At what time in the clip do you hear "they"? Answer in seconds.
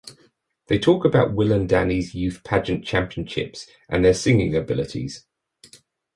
0.65-0.79